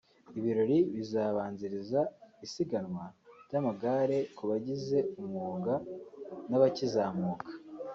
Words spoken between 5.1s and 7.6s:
umwuga n’abakizamuka